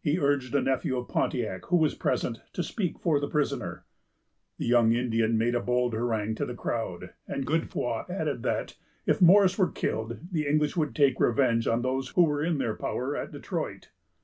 He 0.00 0.20
urged 0.20 0.54
a 0.54 0.62
nephew 0.62 0.96
of 0.96 1.08
Pontiac, 1.08 1.64
who 1.64 1.76
was 1.76 1.96
present, 1.96 2.42
to 2.52 2.62
speak 2.62 2.96
for 3.00 3.18
the 3.18 3.26
prisoner. 3.26 3.84
The 4.56 4.66
young 4.68 4.92
Indian 4.92 5.36
made 5.36 5.56
a 5.56 5.60
bold 5.60 5.94
harangue 5.94 6.36
to 6.36 6.46
the 6.46 6.54
crowd; 6.54 7.10
and 7.26 7.44
Godefroy 7.44 8.04
added 8.08 8.44
that, 8.44 8.76
if 9.04 9.20
Morris 9.20 9.58
were 9.58 9.72
killed, 9.72 10.20
the 10.30 10.46
English 10.46 10.76
would 10.76 10.94
take 10.94 11.18
revenge 11.18 11.66
on 11.66 11.82
those 11.82 12.10
who 12.10 12.22
were 12.22 12.44
in 12.44 12.58
their 12.58 12.76
power 12.76 13.16
at 13.16 13.32
Detroit. 13.32 13.90